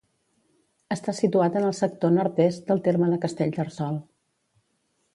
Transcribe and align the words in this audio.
Està 0.95 1.13
situat 1.17 1.59
en 1.61 1.67
el 1.69 1.77
sector 1.81 2.15
nord-est 2.17 2.67
del 2.73 2.83
terme 2.91 3.13
de 3.13 3.23
Castellterçol. 3.27 4.05